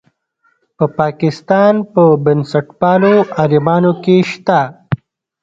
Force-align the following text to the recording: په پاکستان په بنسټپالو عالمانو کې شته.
په 0.77 0.85
پاکستان 0.99 1.73
په 1.93 2.03
بنسټپالو 2.25 3.15
عالمانو 3.41 3.91
کې 4.03 4.15
شته. 4.31 4.61